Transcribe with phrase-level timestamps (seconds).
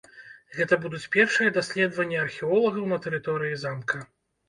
[0.57, 4.07] Гэта будуць першыя даследаванні археолагаў на тэрыторыі замка.